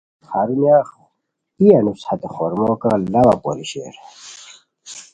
[0.31, 0.77] ہرونیہ
[1.59, 3.95] ای انوس ہتے خورمو کان لاوا پوری شیر